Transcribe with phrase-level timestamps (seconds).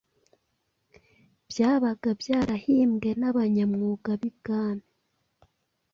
[1.49, 4.87] byabaga byarahimbwe n’abanyamwuga b’I Bwami.